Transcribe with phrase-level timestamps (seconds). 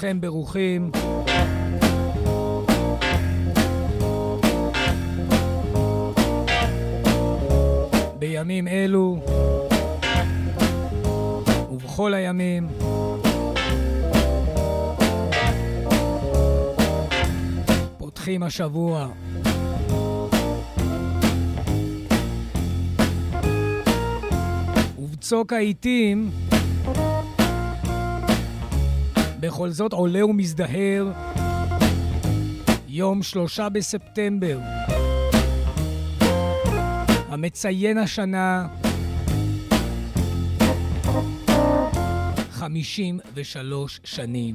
[0.00, 0.90] כולכם ברוכים.
[8.18, 9.18] בימים אלו
[11.70, 12.68] ובכל הימים
[17.98, 19.08] פותחים השבוע.
[24.98, 26.30] ובצוק העיתים
[29.46, 31.12] בכל זאת עולה ומזדהר.
[32.88, 34.58] יום שלושה בספטמבר,
[37.28, 38.66] המציין השנה.
[42.50, 44.54] 53 שנים.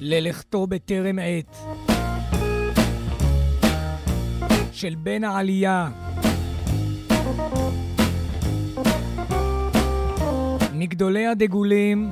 [0.00, 1.56] ללכתו בטרם עת.
[4.72, 5.88] של בן העלייה.
[10.74, 12.10] מגדולי הדגולים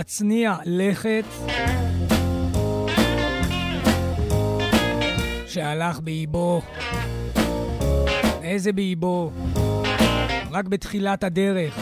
[0.00, 1.24] מצניע לכת
[5.46, 6.62] שהלך באיבו.
[8.42, 9.30] איזה באיבו?
[10.50, 11.78] רק בתחילת הדרך.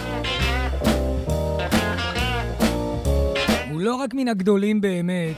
[3.70, 5.36] הוא לא רק מן הגדולים באמת,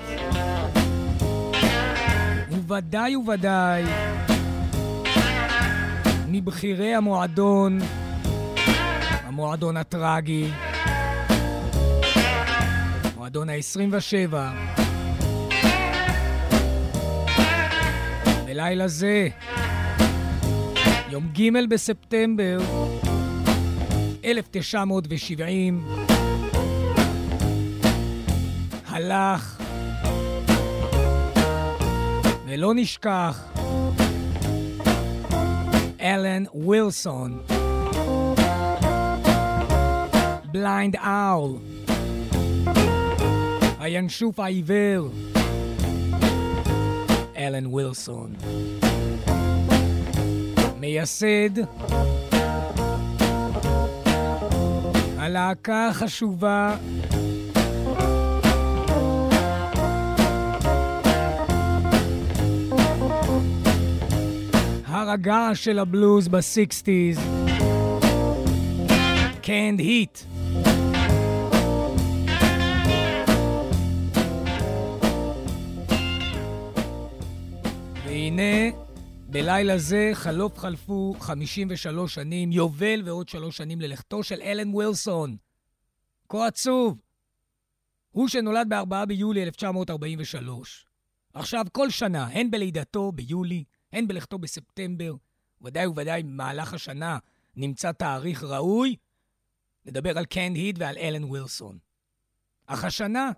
[2.48, 3.84] הוא ודאי וודאי
[6.28, 7.78] מבכירי המועדון,
[9.26, 10.50] המועדון הטרגי,
[13.20, 14.34] מועדון ה-27.
[18.46, 19.28] בלילה זה,
[21.10, 22.58] יום ג' בספטמבר
[24.24, 25.84] 1970,
[28.86, 29.62] הלך
[32.46, 33.44] ולא נשכח
[36.00, 37.42] אלן ווילסון,
[40.52, 41.58] בליינד אאול,
[43.80, 45.08] הינשוף העיוור,
[47.36, 48.34] אלן ווילסון.
[50.80, 51.50] מייסד
[55.18, 56.76] הלהקה החשובה
[64.86, 67.18] הר הגעש של הבלוז בסיקסטיז,
[69.42, 70.18] קנד היט.
[78.40, 78.76] והנה,
[79.30, 85.36] בלילה זה חלוף חלפו 53 שנים, יובל ועוד שלוש שנים ללכתו של אלן ווילסון.
[86.28, 87.00] כה עצוב.
[88.10, 90.86] הוא שנולד ב-4 ביולי 1943.
[91.34, 95.14] עכשיו, כל שנה, הן בלידתו ביולי, הן בלכתו בספטמבר,
[95.62, 97.18] ודאי וודאי במהלך השנה
[97.56, 98.96] נמצא תאריך ראוי,
[99.86, 101.78] נדבר על קנד היד ועל אלן ווילסון.
[102.66, 103.30] אך השנה,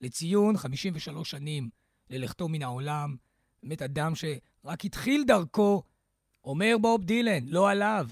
[0.00, 1.68] לציון 53 שנים
[2.10, 3.16] ללכתו מן העולם,
[3.62, 5.82] באמת אדם שרק התחיל דרכו,
[6.44, 8.08] אומר בוב דילן, לא עליו,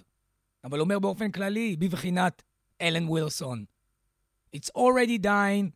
[0.64, 2.42] אבל אומר באופן כללי, בבחינת
[2.80, 3.64] אלן ווילסון.
[4.56, 5.70] It's already dying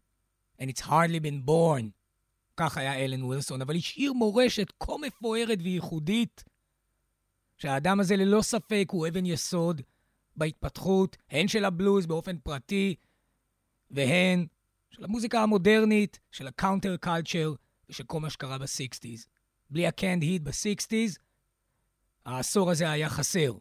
[0.59, 1.91] and it's hardly been born.
[2.57, 6.45] כך היה אלן ווילסון, אבל השאיר מורשת כה מפוארת וייחודית,
[7.57, 9.83] שהאדם הזה ללא ספק הוא אבן יסוד
[10.37, 12.95] בהתפתחות, הן של הבלוז באופן פרטי,
[13.91, 14.47] והן
[14.91, 17.53] של המוזיקה המודרנית, של ה counter culture
[17.89, 19.27] ושל כל מה שקרה ב sixties.
[19.71, 21.19] בלי ה Canned Heat ב sixties,
[22.25, 23.53] העשור הזה היה חסר.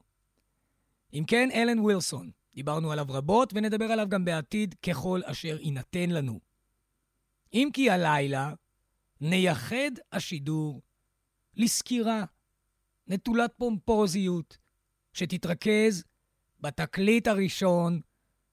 [1.13, 6.39] אם כן, אלן ווילסון, דיברנו עליו רבות ונדבר עליו גם בעתיד ככל אשר יינתן לנו.
[7.53, 8.53] אם כי הלילה
[9.21, 10.81] נייחד השידור
[11.55, 12.23] לסקירה
[13.07, 14.57] נטולת פומפוזיות,
[15.13, 16.03] שתתרכז
[16.59, 18.01] בתקליט הראשון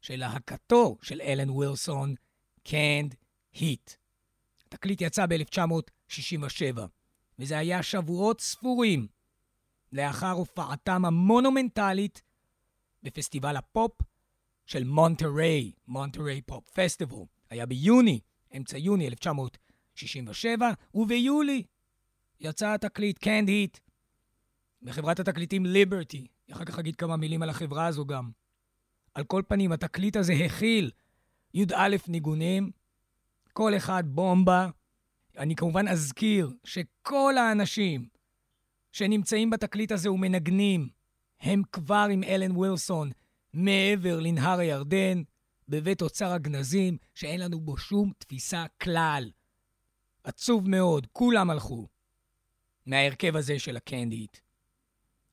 [0.00, 2.14] של להקתו של אלן ווילסון,
[2.64, 3.14] קנד
[3.52, 3.90] היט.
[4.66, 6.95] התקליט יצא ב-1967.
[7.38, 9.06] וזה היה שבועות ספורים
[9.92, 12.22] לאחר הופעתם המונומנטלית
[13.02, 13.92] בפסטיבל הפופ
[14.66, 17.16] של מונטריי, Monterey Pop Festival.
[17.50, 18.20] היה ביוני,
[18.56, 21.62] אמצע יוני 1967, וביולי
[22.40, 23.78] יצא התקליט Canned Heat
[24.82, 26.26] בחברת התקליטים Liberty.
[26.52, 28.30] אחר כך אגיד כמה מילים על החברה הזו גם.
[29.14, 30.90] על כל פנים, התקליט הזה הכיל
[31.54, 32.70] י"א ניגונים,
[33.52, 34.68] כל אחד בומבה,
[35.36, 38.08] אני כמובן אזכיר שכל האנשים
[38.92, 40.88] שנמצאים בתקליט הזה ומנגנים,
[41.40, 43.10] הם כבר עם אלן ווילסון
[43.52, 45.22] מעבר לנהר הירדן,
[45.68, 49.30] בבית אוצר הגנזים, שאין לנו בו שום תפיסה כלל.
[50.24, 51.88] עצוב מאוד, כולם הלכו
[52.86, 54.38] מההרכב הזה של הקנדיט.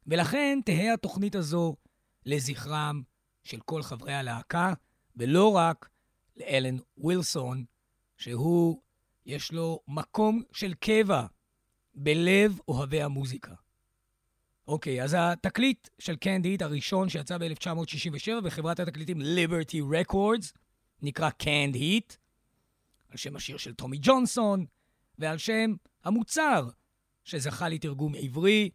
[0.07, 1.75] ולכן תהא התוכנית הזו
[2.25, 3.01] לזכרם
[3.44, 4.73] של כל חברי הלהקה,
[5.15, 5.89] ולא רק
[6.38, 7.65] לאלן ווילסון,
[8.17, 8.81] שהוא,
[9.25, 11.25] יש לו מקום של קבע
[11.95, 13.53] בלב אוהבי המוזיקה.
[14.67, 20.53] אוקיי, אז התקליט של Canned Heat הראשון שיצא ב-1967 בחברת התקליטים Liberty Records,
[21.01, 22.13] נקרא Canned Heat,
[23.09, 24.65] על שם השיר של טומי ג'ונסון,
[25.19, 26.69] ועל שם המוצר
[27.23, 28.69] שזכה לתרגום עברי,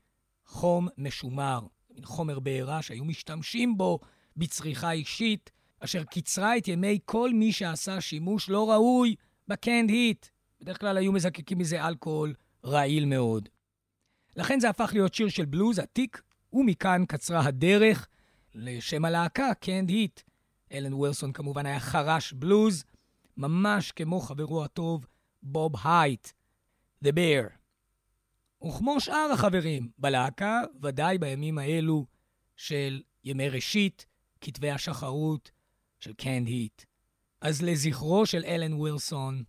[0.46, 1.60] חום משומר.
[1.90, 3.98] מין חומר בעירה שהיו משתמשים בו
[4.36, 9.14] בצריכה אישית, אשר קיצרה את ימי כל מי שעשה שימוש לא ראוי
[9.48, 10.26] בקנד היט.
[10.60, 12.34] בדרך כלל היו מזקקים מזה אלכוהול
[12.64, 13.48] רעיל מאוד.
[14.36, 16.22] לכן זה הפך להיות שיר של בלוז עתיק,
[16.52, 18.08] ומכאן קצרה הדרך
[18.54, 20.20] לשם הלהקה, קנד היט.
[20.72, 22.84] אלן ווילסון כמובן היה חרש בלוז,
[23.36, 25.06] ממש כמו חברו הטוב
[25.42, 26.28] בוב הייט,
[27.04, 27.50] The Bear.
[28.66, 32.06] וכמו שאר החברים בלהקה, ודאי בימים האלו
[32.56, 34.06] של ימי ראשית,
[34.40, 35.50] כתבי השחרות
[36.00, 36.82] של קנד היט.
[37.40, 39.42] אז לזכרו של אלן ווילסון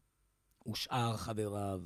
[0.71, 1.80] ושאר חבריו.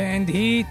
[0.00, 0.66] קנד היט.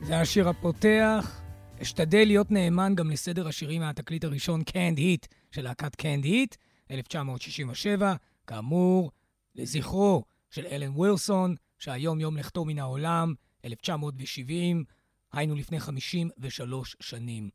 [0.00, 1.42] זה השיר הפותח.
[1.82, 6.56] אשתדל להיות נאמן גם לסדר השירים מהתקליט הראשון, קנד היט, של להקת קנד היט,
[6.90, 8.14] 1967,
[8.46, 9.10] כאמור,
[9.54, 13.34] לזכרו של אלן ווילסון, שהיום יום לכתו מן העולם,
[13.64, 14.84] 1970,
[15.32, 17.50] היינו לפני 53 שנים.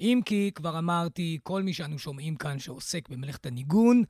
[0.00, 4.02] אם כי, כבר אמרתי, כל מי שאנו שומעים כאן שעוסק במלאכת הניגון,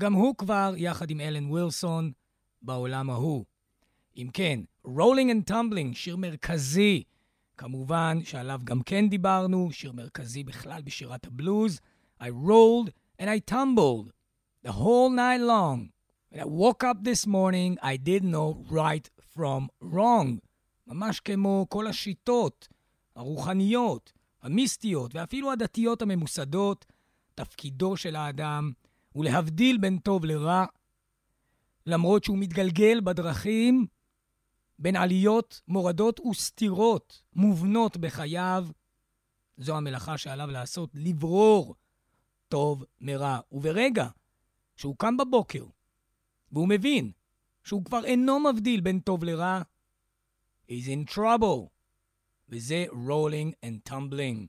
[0.00, 2.12] גם הוא כבר, יחד עם אלן ווילסון,
[2.62, 3.44] בעולם ההוא.
[4.16, 7.02] אם כן, Rolling and Tumbling, שיר מרכזי,
[7.56, 11.80] כמובן שעליו גם כן דיברנו, שיר מרכזי בכלל בשירת הבלוז.
[12.20, 12.90] I rolled
[13.20, 14.10] and I tumbled
[14.66, 15.90] the whole night long.
[16.30, 20.40] When I woke up this morning, I didn't know right from wrong.
[20.86, 22.68] ממש כמו כל השיטות
[23.16, 26.86] הרוחניות, המיסטיות ואפילו הדתיות הממוסדות,
[27.34, 28.72] תפקידו של האדם
[29.12, 30.64] הוא להבדיל בין טוב לרע,
[31.86, 33.86] למרות שהוא מתגלגל בדרכים
[34.78, 38.66] בין עליות, מורדות וסתירות מובנות בחייו.
[39.56, 41.74] זו המלאכה שעליו לעשות, לברור
[42.48, 43.38] טוב מרע.
[43.52, 44.08] וברגע
[44.76, 45.64] שהוא קם בבוקר
[46.52, 47.12] והוא מבין
[47.64, 49.62] שהוא כבר אינו מבדיל בין טוב לרע,
[50.68, 51.68] he's in trouble.
[52.48, 54.46] וזה rolling and tumbling.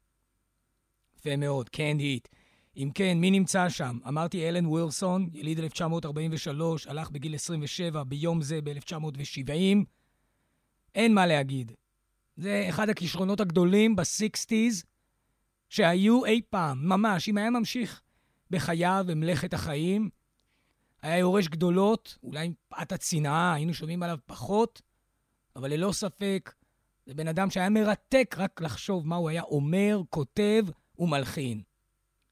[1.18, 2.36] יפה מאוד, can't hit.
[2.78, 4.00] אם כן, מי נמצא שם?
[4.08, 9.86] אמרתי אלן ווילסון, יליד 1943, הלך בגיל 27 ביום זה ב-1970.
[10.96, 11.72] אין מה להגיד.
[12.38, 14.86] זה אחד הכישרונות הגדולים ב-60's
[15.70, 17.30] שהיו אי פעם, ממש.
[17.30, 18.02] אם היה ממשיך
[18.50, 20.10] בחייו במלאכת החיים,
[21.02, 24.82] היה יורש גדולות, אולי מפאת הצנעה, היינו שומעים עליו פחות,
[25.56, 26.54] אבל ללא ספק,
[27.06, 30.66] זה בן אדם שהיה מרתק רק לחשוב מה הוא היה אומר, כותב
[31.00, 31.62] ומלחין.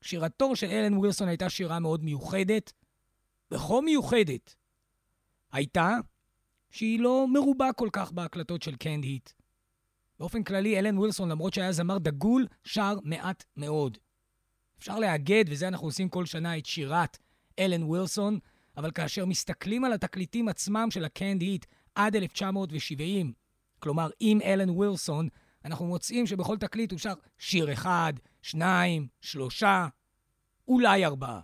[0.01, 2.74] שירתו של אלן ווילסון הייתה שירה מאוד מיוחדת,
[3.51, 4.55] וכה מיוחדת
[5.51, 5.98] הייתה
[6.74, 9.30] שהיא לא מרובה כל כך בהקלטות של קנד היט.
[10.20, 13.98] באופן כללי, אלן ווילסון, למרות שהיה זמר דגול, שר מעט מאוד.
[14.80, 17.18] אפשר לאגד, וזה אנחנו עושים כל שנה, את שירת
[17.60, 18.39] אלן ווילסון,
[18.77, 21.65] אבל כאשר מסתכלים על התקליטים עצמם של הקנד היט
[21.96, 23.34] עד 1970,
[23.80, 25.27] כלומר עם אלן ווילסון,
[25.65, 29.88] אנחנו מוצאים שבכל תקליט הוא שר שיר אחד, שניים, שלושה,
[30.68, 31.42] אולי ארבעה.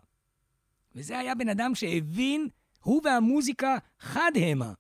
[0.96, 2.48] וזה היה בן אדם שהבין,
[2.82, 4.74] הוא והמוזיקה חד המה.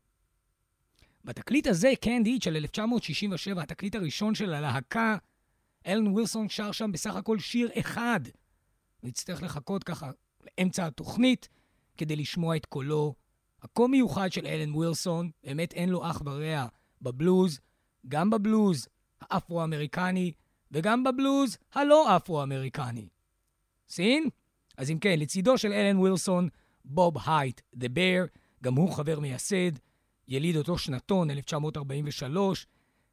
[1.26, 5.18] בתקליט הזה, קנד היט של 1967, התקליט הראשון של הלהקה,
[5.88, 8.20] אלן ווילסון שר שם בסך הכל שיר אחד.
[9.04, 10.12] נצטרך לחכות ככה
[10.58, 11.50] לאמצע התוכנית
[11.98, 13.16] כדי לשמוע את קולו
[13.62, 16.66] הכה מיוחד של אלן ווילסון, באמת אין לו אח ורע
[17.02, 17.60] בבלוז,
[18.08, 18.88] גם בבלוז
[19.22, 20.32] האפרו-אמריקני
[20.72, 23.08] וגם בבלוז הלא אפרו-אמריקני.
[23.90, 24.30] סין?
[24.78, 26.50] אז אם כן, לצידו של אלן ווילסון,
[26.86, 29.72] בוב הייט, The Bear, גם הוא חבר מייסד,
[30.30, 32.68] יליד אותו שנתון, 1943,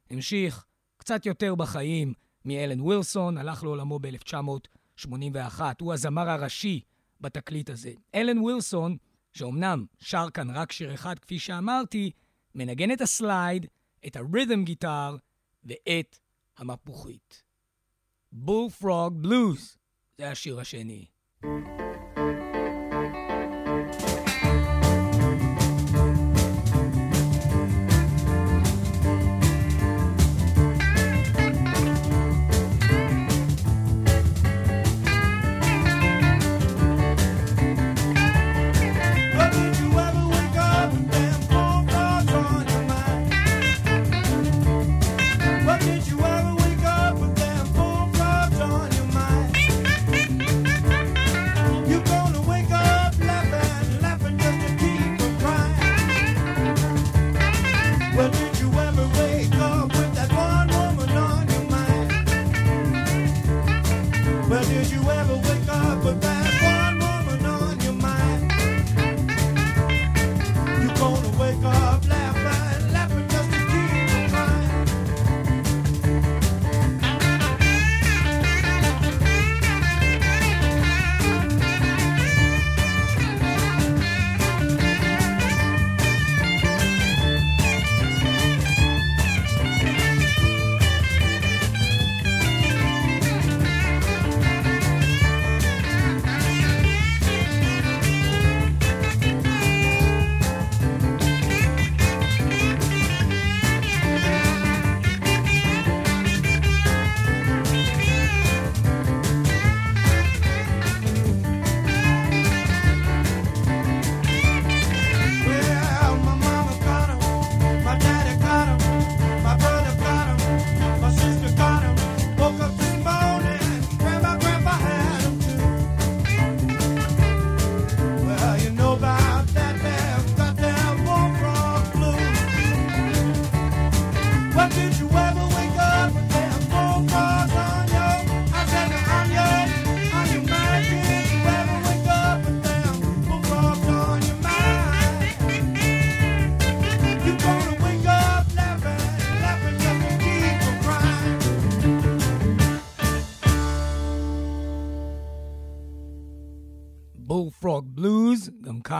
[0.09, 0.65] המשיך
[0.97, 2.13] קצת יותר בחיים
[2.45, 5.61] מאלן ווילסון, הלך לעולמו ב-1981.
[5.81, 6.81] הוא הזמר הראשי
[7.21, 7.91] בתקליט הזה.
[8.15, 8.97] אלן ווילסון,
[9.33, 12.11] שאומנם שר כאן רק שיר אחד, כפי שאמרתי,
[12.55, 13.65] מנגן את ה slide,
[14.07, 15.15] את ה rhythm guitar
[15.63, 16.19] ואת
[16.57, 17.43] המפוחית.
[18.31, 19.77] Bullfrog Blues,
[20.17, 21.05] זה השיר השני.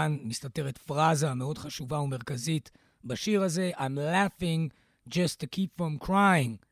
[0.07, 2.71] כאן מסתתרת פרזה מאוד חשובה ומרכזית
[3.03, 4.69] בשיר הזה, I'm laughing
[5.09, 6.65] just to keep from crying.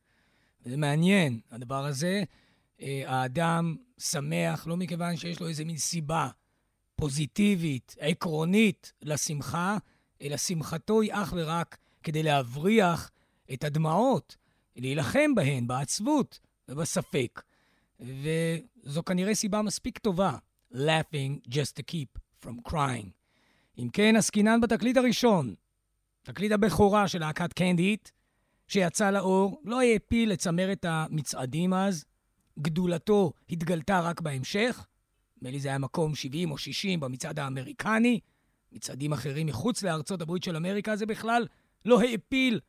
[0.65, 2.24] זה מעניין, הדבר הזה.
[2.82, 6.30] אה, האדם שמח, לא מכיוון שיש לו איזה מין סיבה
[6.96, 9.77] פוזיטיבית, עקרונית לשמחה,
[10.22, 13.12] אלא שמחתו היא אך ורק כדי להבריח
[13.54, 14.36] את הדמעות,
[14.75, 16.39] להילחם בהן, בעצבות
[16.70, 17.42] ובספק.
[18.00, 20.38] וזו כנראה סיבה מספיק טובה,
[20.74, 23.14] laughing just to keep from crying.
[23.77, 25.55] אם כן, עסקינן בתקליט הראשון,
[26.24, 28.10] תקליט הבכורה של להקת קנדיט,
[28.67, 32.05] שיצא לאור, לא העפיל לצמרת המצעדים אז,
[32.60, 34.88] גדולתו התגלתה רק בהמשך,
[35.38, 38.20] נדמה לי זה היה מקום 70 או 60 במצעד האמריקני,
[38.72, 41.48] מצעדים אחרים מחוץ לארצות הברית של אמריקה, זה בכלל
[41.86, 42.60] לא העפיל,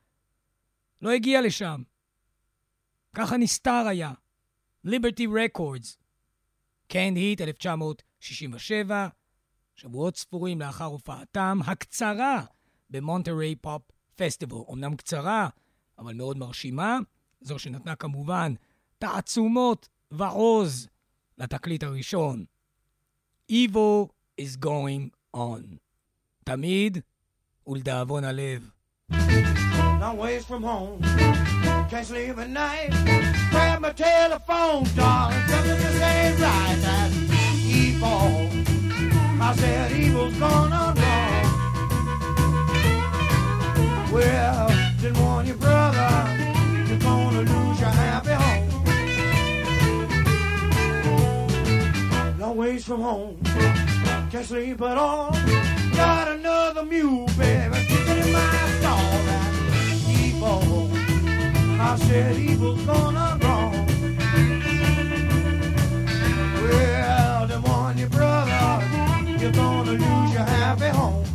[1.02, 1.82] לא הגיע לשם.
[3.14, 4.12] ככה נסתר היה.
[4.84, 5.98] Liberty Records.
[6.88, 9.08] Canned Heat 1967,
[9.76, 12.42] שבועות ספורים לאחר הופעתם הקצרה
[12.90, 13.82] ב Monterey Pop
[14.16, 14.56] Festival.
[14.72, 15.48] אמנם קצרה,
[15.98, 16.98] אבל מאוד מרשימה,
[17.40, 18.54] זו שנתנה כמובן
[18.98, 20.88] תעצומות ועוז
[21.38, 22.44] לתקליט הראשון.
[23.52, 24.08] Evil
[24.40, 25.76] is going on.
[26.44, 26.98] תמיד
[27.66, 28.70] ולדאבון הלב.
[30.00, 31.00] Long ways from home,
[31.90, 32.90] can't sleep at night.
[33.50, 36.76] Grab my telephone, darling, something just ain't right.
[36.84, 37.05] That's
[52.86, 53.36] from home,
[54.30, 55.32] can't sleep at all.
[55.96, 59.26] Got another mule, baby, kicking in my stall.
[60.08, 60.92] Evil.
[61.80, 63.86] I said evil's gonna wrong.
[66.62, 68.84] Well, then warn your brother,
[69.36, 71.25] you're gonna lose your happy home.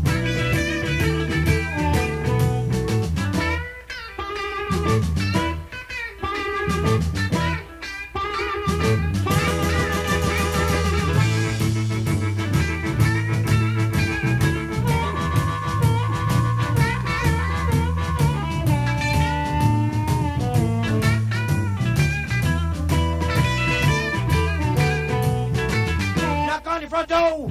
[27.01, 27.48] Your door,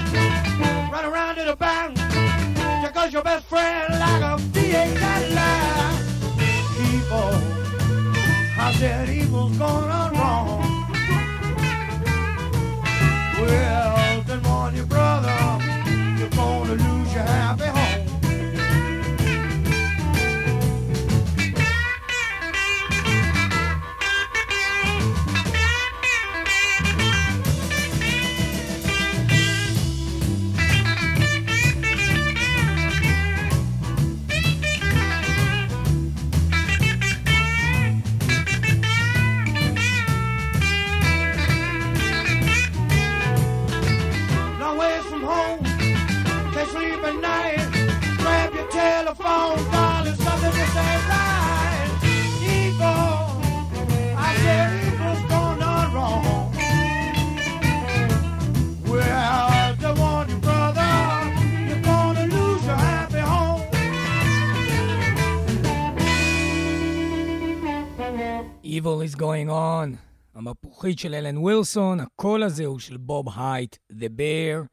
[0.93, 1.97] run around to the bank,
[2.83, 6.01] just cause your best friend like a V8 Cadillac.
[6.79, 7.35] Evil,
[8.59, 10.20] I said evil's gonna
[49.10, 51.90] your telephone, darling, something just ain't right.
[52.56, 53.10] Evil,
[54.18, 56.52] I said evil's going on wrong.
[58.92, 60.92] Well, to warn you, brother,
[61.68, 63.62] you're gonna lose your happy home.
[68.64, 69.98] Evil is going on.
[70.36, 74.66] המפוחית של אלן ווילסון, הקול הזה הוא של בוב הייט, The Bear.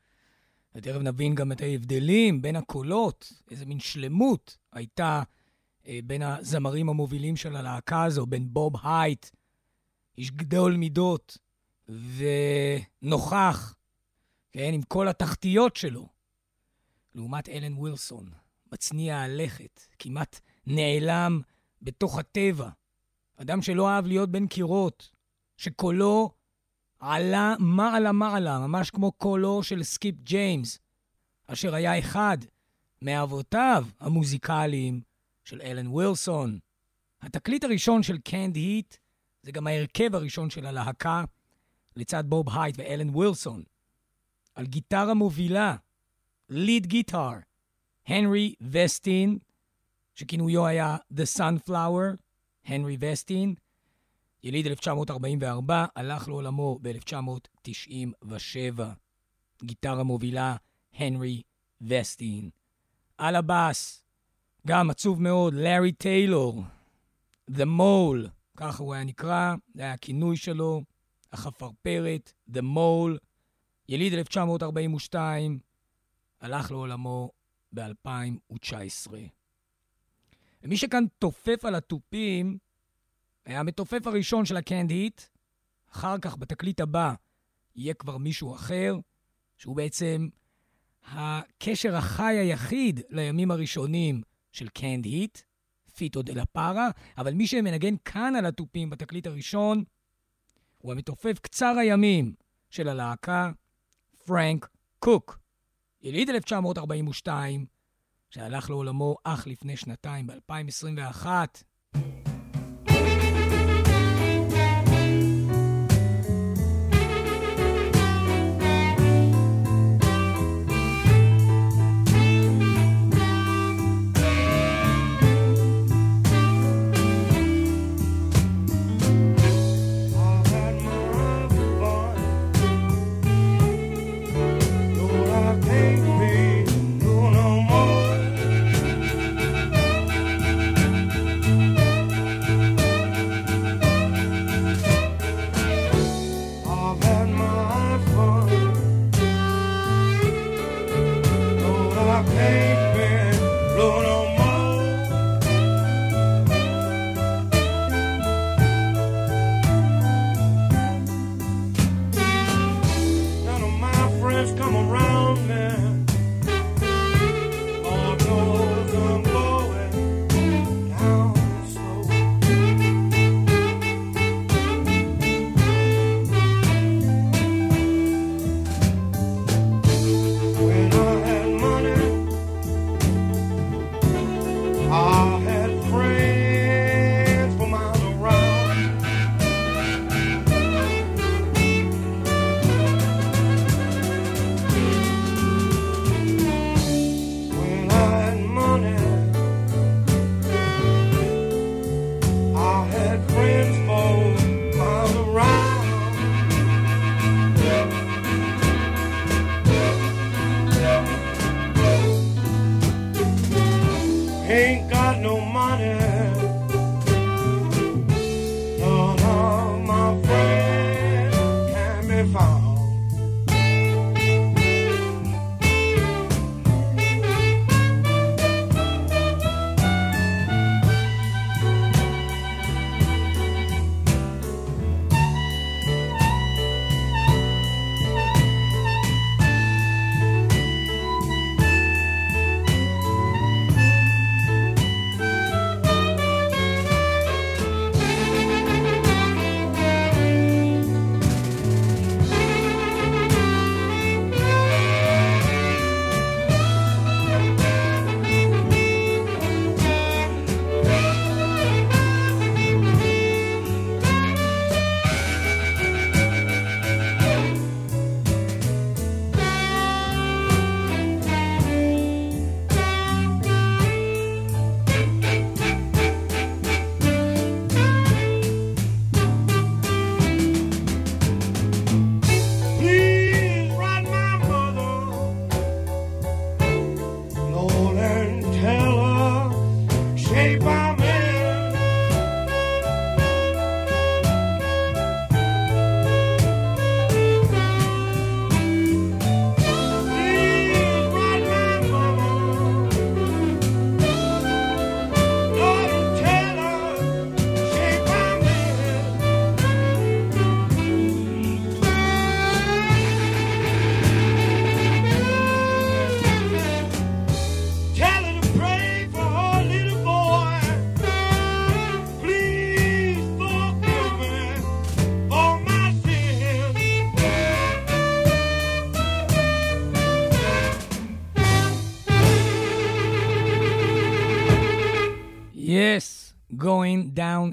[0.78, 5.24] ותכף נבין גם את ההבדלים בין הקולות, איזה מין שלמות הייתה
[5.88, 9.30] אה, בין הזמרים המובילים של הלהקה הזו, בין בוב הייט,
[10.18, 11.38] איש גדול מידות
[13.02, 13.76] ונוכח,
[14.52, 16.08] כן, עם כל התחתיות שלו,
[17.16, 18.30] לעומת אלן ווילסון,
[18.72, 21.42] מצניע הלכת, כמעט נעלם
[21.82, 22.70] בתוך הטבע.
[23.38, 25.12] אדם שלא אהב להיות בין קירות,
[25.58, 26.32] שקולו
[27.00, 30.80] עלה מעלה מעלה, ממש כמו קולו של סקיפ ג'יימס,
[31.48, 32.38] אשר היה אחד
[33.02, 35.02] מאבותיו המוזיקליים
[35.44, 36.60] של אלן ווילסון.
[37.22, 38.96] התקליט הראשון של Canned Heat
[39.44, 41.24] זה גם ההרכב הראשון של הלהקה,
[41.96, 43.64] לצד בוב הייט ואלן ווילסון.
[44.56, 45.76] על גיטרה מובילה,
[46.50, 47.32] lead guitar,
[48.08, 49.38] הנרי וסטין,
[50.16, 52.18] שכינויו היה The Sunflower,
[52.66, 53.56] הנרי וסטין,
[54.44, 58.82] יליד 1944, הלך לעולמו ב-1997.
[59.64, 60.56] גיטרה מובילה,
[60.94, 61.42] הנרי
[61.82, 62.50] וסטין.
[63.18, 64.04] על הבאס,
[64.68, 66.64] גם עצוב מאוד, לארי טיילור,
[67.52, 70.82] The Mole, ככה הוא היה נקרא, זה היה הכינוי שלו,
[71.32, 73.18] החפרפרת, The Mole,
[73.90, 75.60] יליד 1942,
[76.42, 77.32] הלך לעולמו
[77.74, 79.12] ב-2019.
[80.64, 82.58] ומי שכאן תופף על התופים,
[83.48, 85.22] היה המתופף הראשון של ה Canned Heat,
[85.92, 87.14] אחר כך, בתקליט הבא,
[87.76, 88.96] יהיה כבר מישהו אחר,
[89.58, 90.28] שהוא בעצם
[91.04, 95.40] הקשר החי היחיד לימים הראשונים של Canned Heat,
[95.96, 99.84] פיטו דה לה פארה, אבל מי שמנגן כאן על התופים בתקליט הראשון,
[100.78, 102.34] הוא המתופף קצר הימים
[102.70, 103.52] של הלהקה,
[104.26, 105.40] פרנק קוק.
[106.02, 107.66] יליד 1942,
[108.30, 111.26] שהלך לעולמו אך לפני שנתיים, ב-2021.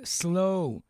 [0.05, 0.81] Slow,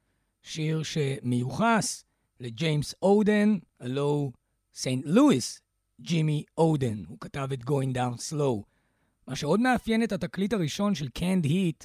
[0.42, 2.04] שיר שמיוחס
[2.40, 4.32] לג'יימס אודן, הלו
[4.74, 5.60] סנט לואיס,
[6.00, 7.02] ג'ימי אודן.
[7.08, 8.62] הוא כתב את Going Down Slow.
[9.26, 11.84] מה שעוד מאפיין את התקליט הראשון של Canned Heat,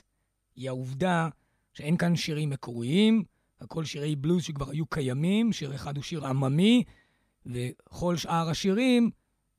[0.55, 1.29] היא העובדה
[1.73, 3.23] שאין כאן שירים מקוריים,
[3.61, 6.83] הכל שירי בלוז שכבר היו קיימים, שיר אחד הוא שיר עממי,
[7.45, 9.09] וכל שאר השירים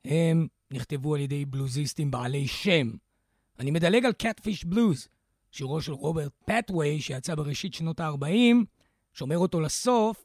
[0.04, 2.90] הם נכתבו על ידי בלוזיסטים בעלי שם.
[3.58, 5.08] אני מדלג על Catfish Blues,
[5.50, 8.56] שירו של רוברט פטווי, שיצא בראשית שנות ה-40,
[9.12, 10.24] שומר אותו לסוף,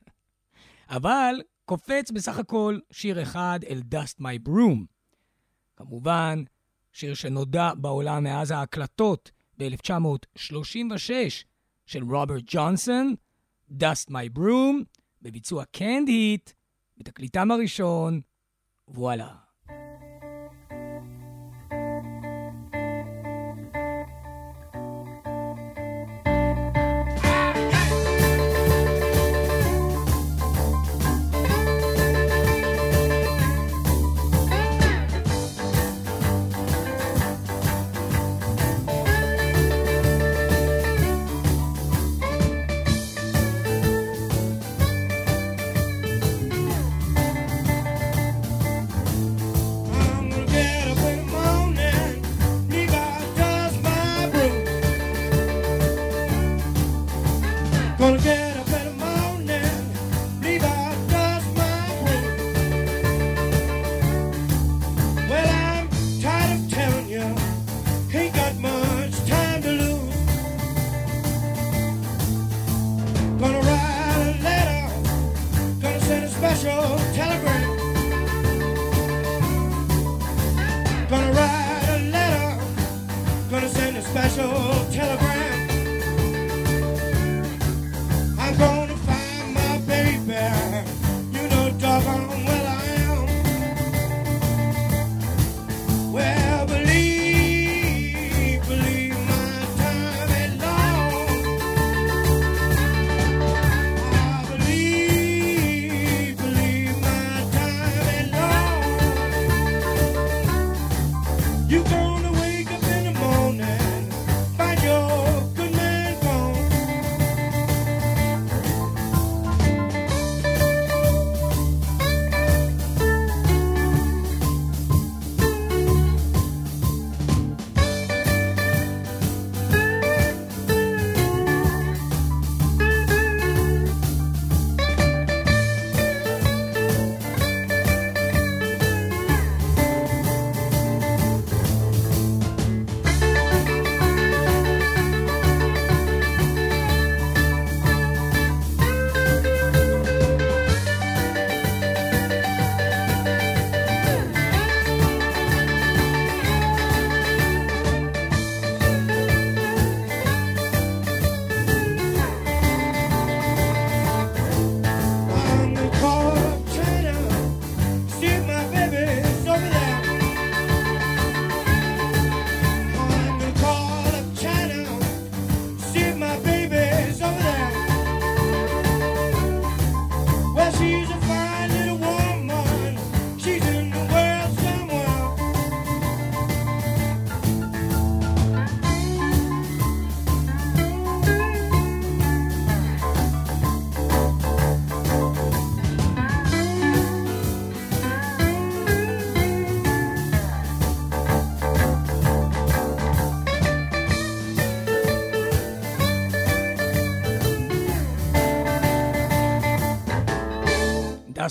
[0.96, 4.84] אבל קופץ בסך הכל שיר אחד אל Dust My Broom.
[5.76, 6.44] כמובן,
[6.92, 11.10] שיר שנודע בעולם מאז ההקלטות ב-1936
[11.86, 13.14] של רוברט ג'ונסון,
[13.70, 14.84] Dust My Broom,
[15.22, 16.52] בביצוע Can't Heat,
[16.96, 18.20] בתקליטם הראשון,
[18.88, 19.47] וואלה.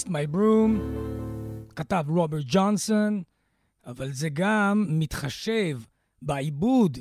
[0.08, 0.80] My Broom,
[1.76, 3.24] כתב רוברט ג'ונסון,
[3.86, 5.80] אבל זה גם מתחשב
[6.22, 6.98] בעיבוד,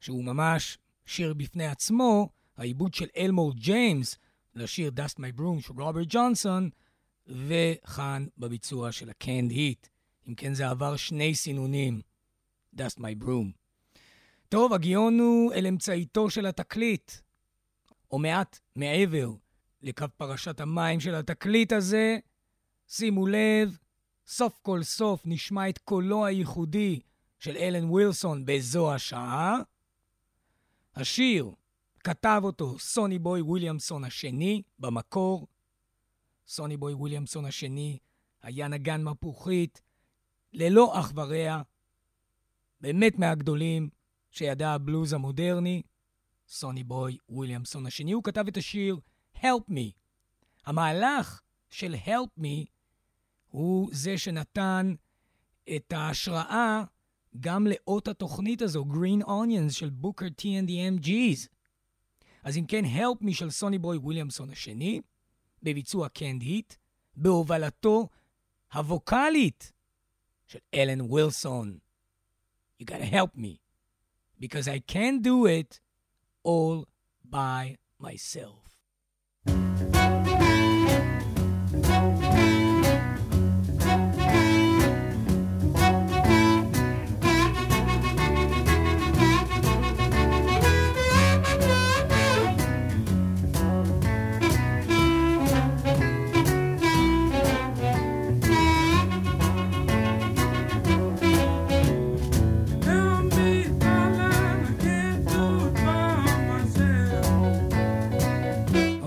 [0.00, 4.18] שהוא ממש שיר בפני עצמו, העיבוד של אלמור ג'יימס
[4.54, 6.70] לשיר Dust My Broom של רוברט ג'ונסון,
[7.26, 9.88] וכאן בביצוע של ה-Canned Heat.
[10.28, 12.00] אם כן, זה עבר שני סינונים,
[12.76, 13.46] Dust My Broom.
[14.48, 17.12] טוב, הגיון הוא אל אמצעיתו של התקליט,
[18.10, 19.30] או מעט מעבר
[19.82, 22.18] לקו פרשת המים של התקליט הזה,
[22.92, 23.78] שימו לב,
[24.26, 27.00] סוף כל סוף נשמע את קולו הייחודי
[27.38, 29.58] של אלן ווילסון בזו השעה.
[30.94, 31.50] השיר,
[32.04, 35.46] כתב אותו סוני בוי וויליאמסון השני, במקור.
[36.46, 37.98] סוני בוי וויליאמסון השני
[38.42, 39.82] היה נגן מפוחית,
[40.52, 41.62] ללא אח ורע,
[42.80, 43.88] באמת מהגדולים
[44.30, 45.82] שידע הבלוז המודרני.
[46.48, 48.98] סוני בוי וויליאמסון השני, הוא כתב את השיר
[49.36, 49.90] Help Me.
[50.66, 52.79] המהלך של Help Me
[53.50, 54.94] הוא זה שנתן
[55.76, 56.84] את ההשראה
[57.40, 61.48] גם לאות התוכנית הזו, Green Onions של בוקר T and the MG's.
[62.42, 65.00] אז אם כן, Help Me של סוני בוי וויליאמסון השני,
[65.62, 66.74] בביצוע קנד היט,
[67.16, 68.08] בהובלתו
[68.72, 69.72] הווקאלית
[70.46, 71.78] של אלן ווילסון.
[72.80, 73.60] You gotta help me,
[74.40, 75.80] because I can't do it
[76.44, 76.86] all
[77.30, 78.69] by myself.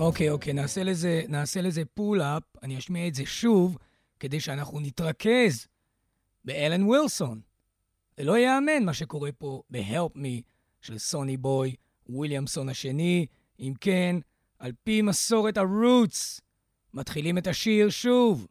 [0.04, 3.78] אוקיי, אוקיי, נעשה לזה, נעשה לזה pull-up, אני אשמיע את זה שוב,
[4.20, 5.66] כדי שאנחנו נתרכז
[6.44, 7.40] באלן ווילסון.
[8.16, 10.42] זה לא ייאמן מה שקורה פה ב-Help Me
[10.80, 11.74] של סוני בוי,
[12.06, 13.26] וויליאמסון השני.
[13.60, 14.16] אם כן,
[14.58, 16.40] על פי מסורת ה-Roots,
[16.94, 18.46] מתחילים את השיר שוב.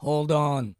[0.00, 0.77] Hold on.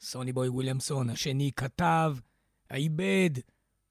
[0.00, 2.16] סוני בוי וויליאמסון, השני כתב,
[2.70, 3.30] העיבד,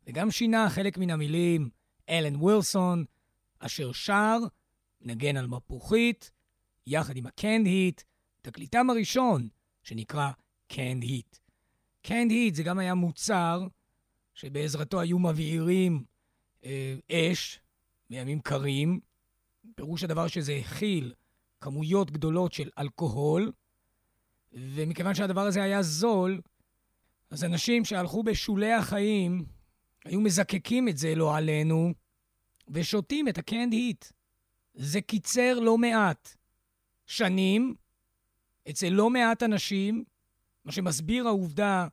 [0.07, 1.69] וגם שינה חלק מן המילים,
[2.09, 3.05] אלן ווילסון,
[3.59, 4.37] אשר שר,
[5.01, 6.31] נגן על מפוחית,
[6.87, 8.01] יחד עם הקנד היט,
[8.41, 9.47] תקליטם הראשון,
[9.83, 10.31] שנקרא
[10.67, 11.37] קנד היט.
[12.01, 13.67] קנד היט זה גם היה מוצר
[14.33, 16.03] שבעזרתו היו מבעירים
[16.65, 17.59] אה, אש
[18.09, 18.99] בימים קרים.
[19.75, 21.13] פירוש הדבר שזה הכיל
[21.61, 23.51] כמויות גדולות של אלכוהול,
[24.53, 26.41] ומכיוון שהדבר הזה היה זול,
[27.29, 29.45] אז אנשים שהלכו בשולי החיים
[30.05, 31.93] היו מזקקים את זה, לא עלינו,
[32.67, 34.05] ושותים את הקנד היט.
[34.73, 36.35] זה קיצר לא מעט
[37.05, 37.75] שנים
[38.69, 40.03] אצל לא מעט אנשים,
[40.65, 41.87] מה שמסביר העובדה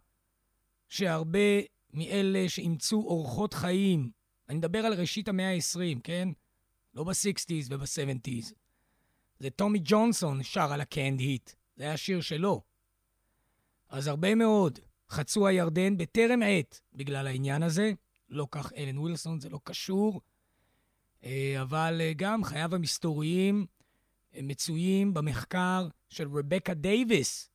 [0.89, 1.61] שהרבה
[1.95, 4.11] מאלה שאימצו אורחות חיים,
[4.49, 6.29] אני מדבר על ראשית המאה ה-20, כן?
[6.95, 8.53] לא ב-60's וב-70's.
[9.39, 11.51] זה טומי ג'ונסון שר על הקנד היט.
[11.81, 12.63] זה היה שיר שלו.
[13.89, 14.79] אז הרבה מאוד
[15.11, 17.93] חצו הירדן בטרם עת בגלל העניין הזה.
[18.29, 20.21] לא כך אלן ווילסון, זה לא קשור.
[21.25, 23.67] אה, אבל אה, גם חייו המסתוריים
[24.43, 27.51] מצויים במחקר של רבקה דייוויס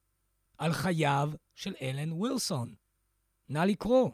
[0.57, 2.73] על חייו של אלן ווילסון.
[3.49, 4.09] נא לקרוא.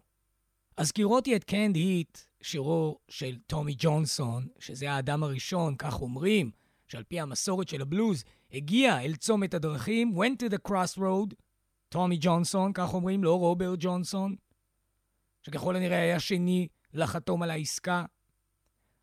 [0.78, 6.52] הזכרתי את קנד היט, שירו של טומי ג'ונסון, שזה האדם הראשון, כך אומרים,
[6.92, 11.36] שעל פי המסורת של הבלוז, הגיע אל צומת הדרכים, went to the crossroad,
[11.90, 14.36] טומי ג'ונסון, כך אומרים, לא רוברט ג'ונסון.
[15.42, 18.06] שככל הנראה היה שני לחתום על העסקה.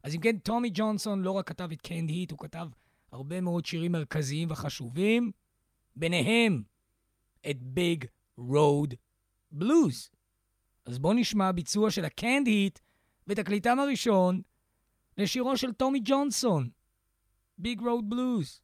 [0.02, 2.68] אז אם כן, טומי ג'ונסון לא רק כתב את קנד היט, הוא כתב
[3.12, 5.30] הרבה מאוד שירים מרכזיים וחשובים,
[5.96, 6.62] ביניהם
[7.50, 8.04] את Big
[8.36, 8.94] Road
[9.50, 10.10] Blues.
[10.84, 12.78] אז בואו נשמע ביצוע של הקנד היט
[13.26, 14.42] בתקליטם הראשון
[15.18, 16.68] לשירו של טומי ג'ונסון,
[17.58, 18.60] Big Road Blues.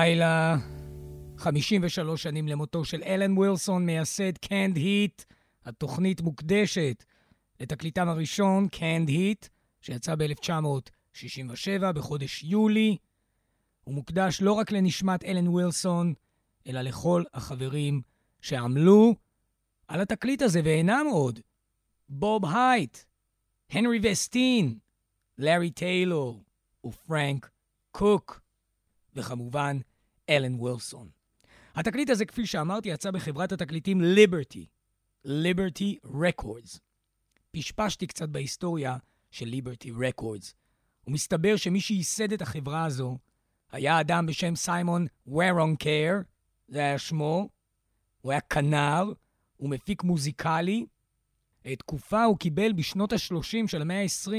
[0.00, 0.56] הלילה,
[1.36, 5.22] 53 שנים למותו של אלן ווילסון, מייסד קנד היט.
[5.64, 7.04] התוכנית מוקדשת
[7.60, 9.46] לתקליטם הראשון, קנד היט,
[9.80, 12.96] שיצא ב-1967, בחודש יולי.
[13.84, 16.14] הוא מוקדש לא רק לנשמת אלן ווילסון,
[16.66, 18.02] אלא לכל החברים
[18.40, 19.14] שעמלו
[19.88, 21.40] על התקליט הזה, ואינם עוד.
[22.08, 22.98] בוב הייט,
[23.70, 24.78] הנרי וסטין,
[25.38, 26.44] לארי טיילור
[26.86, 27.50] ופרנק
[27.90, 28.40] קוק.
[29.16, 29.78] וכמובן,
[30.30, 31.08] אלן וילסון.
[31.74, 34.66] התקליט הזה, כפי שאמרתי, יצא בחברת התקליטים ליברטי,
[35.24, 36.80] ליברטי רקורדס.
[37.50, 38.96] פשפשתי קצת בהיסטוריה
[39.30, 40.54] של ליברטי רקורדס,
[41.06, 43.18] ומסתבר שמי שייסד את החברה הזו
[43.72, 46.14] היה אדם בשם סיימון ורונקר,
[46.68, 47.48] זה היה שמו,
[48.20, 49.12] הוא היה כנר,
[49.56, 50.86] הוא מפיק מוזיקלי.
[51.78, 54.32] תקופה הוא קיבל בשנות ה-30 של המאה ה-20,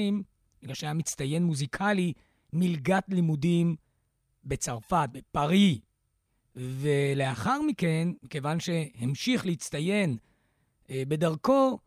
[0.62, 2.14] בגלל שהיה מצטיין מוזיקלי,
[2.54, 3.76] מלגת לימודים
[4.44, 5.80] בצרפת, בפארי.
[6.56, 10.18] ולאחר מכן, מכיוון שהמשיך להצטיין
[10.90, 11.80] אה, בדרכו,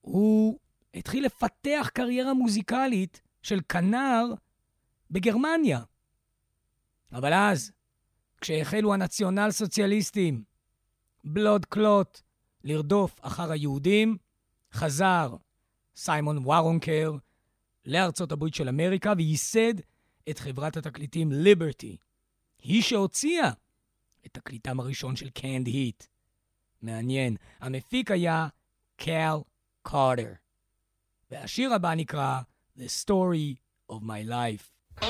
[0.00, 0.58] הוא
[0.94, 4.24] התחיל לפתח קריירה מוזיקלית של כנר
[5.10, 5.80] בגרמניה.
[7.12, 7.72] אבל אז,
[8.40, 10.44] כשהחלו הנציונל סוציאליסטים,
[11.24, 12.20] בלוד קלוט,
[12.64, 14.16] לרדוף אחר היהודים,
[14.72, 15.36] חזר
[15.96, 17.12] סיימון וורונקר
[17.86, 19.74] לארצות הברית של אמריקה וייסד
[20.30, 21.96] את חברת התקליטים ליברטי.
[22.62, 23.50] היא שהוציאה
[24.26, 26.04] את תקליטם הראשון של קנד היט.
[26.82, 27.36] מעניין.
[27.60, 28.48] המפיק היה
[28.96, 29.36] קל
[29.82, 30.32] קארטר.
[31.30, 32.40] והשיר הבא נקרא
[32.78, 33.56] The Story
[33.92, 35.00] of My Life.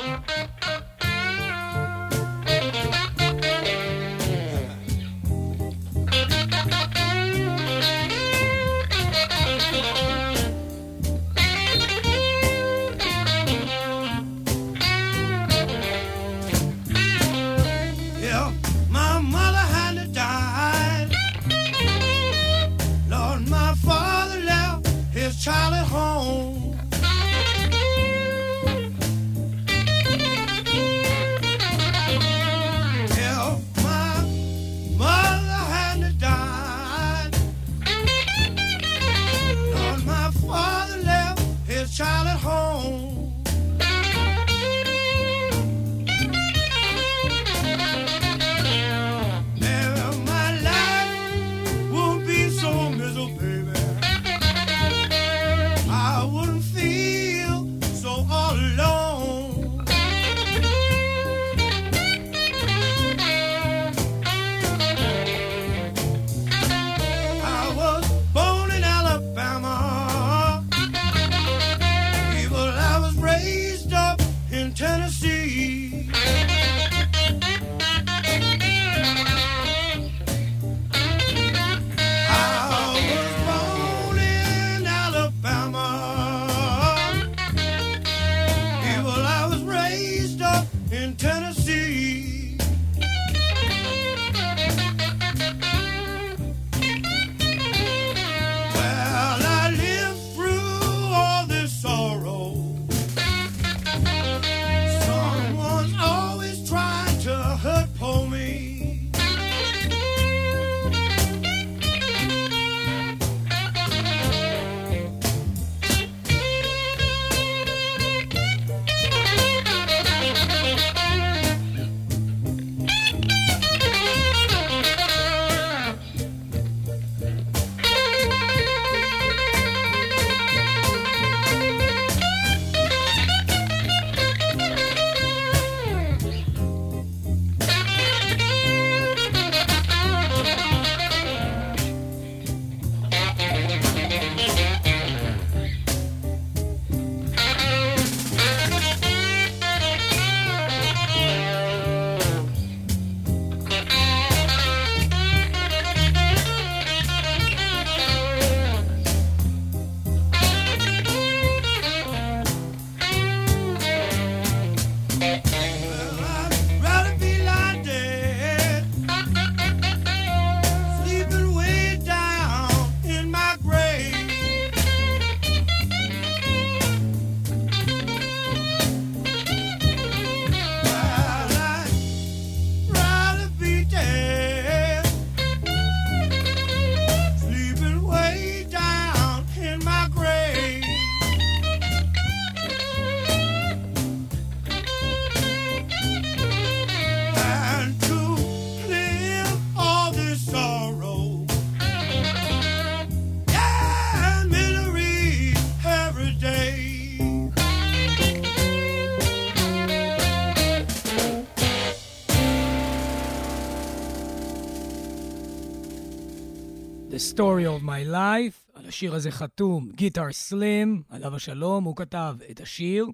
[217.35, 222.61] Story of My Life, על השיר הזה חתום גיטר סלים, עליו השלום, הוא כתב את
[222.61, 223.07] השיר,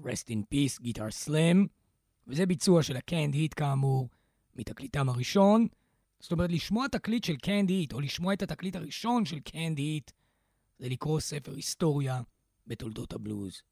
[0.00, 1.66] Rest in Peace, גיטר סלים,
[2.26, 4.08] וזה ביצוע של הקנד היט כאמור,
[4.56, 5.66] מתקליטם הראשון.
[6.20, 10.10] זאת אומרת, לשמוע תקליט של קנד היט, או לשמוע את התקליט הראשון של קנד היט,
[10.78, 12.20] זה לקרוא ספר היסטוריה
[12.66, 13.62] בתולדות הבלוז.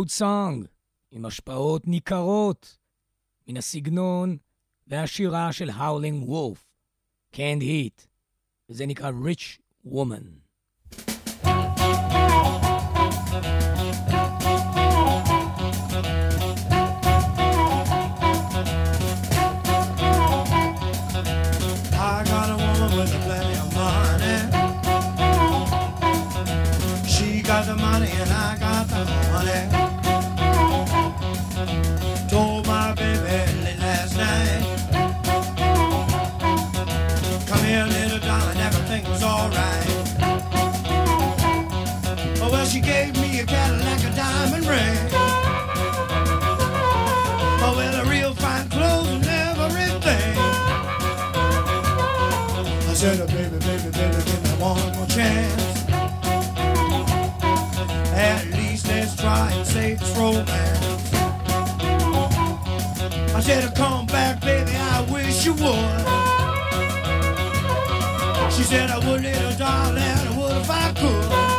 [0.00, 0.66] Road song,
[1.10, 2.78] עם השפעות ניכרות
[3.48, 4.36] מן הסגנון
[4.86, 6.66] והשירה של האולינג וולף,
[7.34, 8.06] Can't Heat,
[8.68, 10.39] וזה נקרא Rich Woman.
[60.20, 60.48] Save.
[63.34, 66.00] I said, come back, baby, I wish you would.
[68.52, 71.49] She said, I would, little darling, would if I could.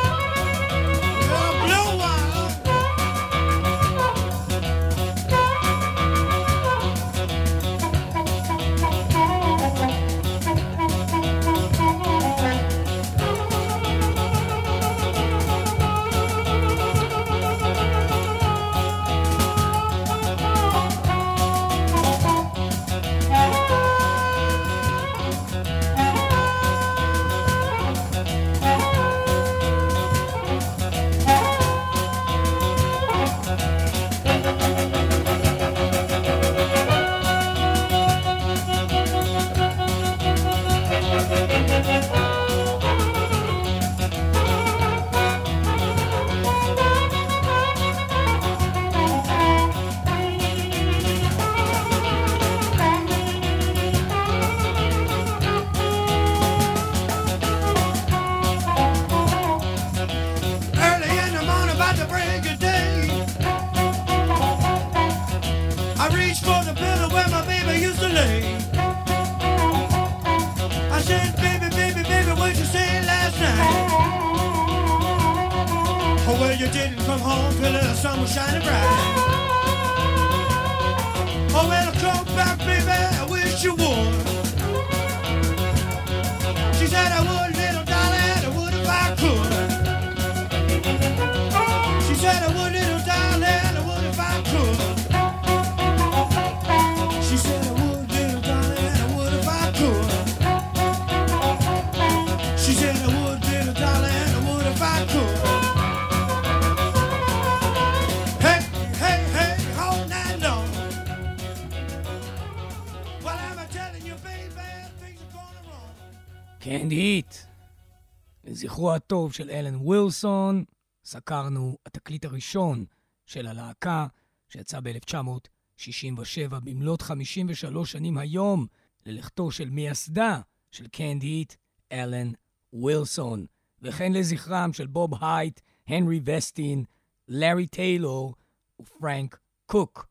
[118.64, 120.64] לזכרו הטוב של אלן ווילסון,
[121.06, 122.86] סקרנו התקליט הראשון
[123.26, 124.08] של הלהקה,
[124.50, 128.68] שיצא ב-1967, במלאת 53 שנים היום,
[129.06, 130.42] ללכתו של מייסדה
[130.72, 131.54] של קנד היט,
[131.92, 132.32] אלן
[132.74, 133.46] ווילסון,
[133.82, 136.84] וכן לזכרם של בוב הייט, הנרי וסטין,
[137.28, 138.36] לארי טיילור
[138.82, 140.08] ופרנק קוק.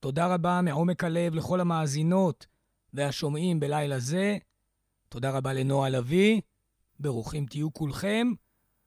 [0.00, 2.46] תודה רבה מעומק הלב לכל המאזינות
[2.94, 4.38] והשומעים בלילה זה.
[5.08, 6.40] תודה רבה לנועה לביא.
[7.02, 8.32] ברוכים תהיו כולכם.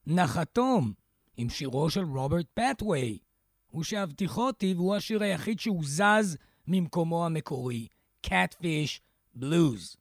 [0.07, 0.93] נחתום
[1.37, 3.19] עם שירו של רוברט פטווי.
[3.67, 6.37] הוא שאבטיחותי והוא השיר היחיד שהוזז
[6.67, 7.87] ממקומו המקורי,
[8.27, 8.99] Catfish
[9.39, 9.97] Blues.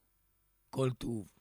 [0.69, 1.34] כל טוב.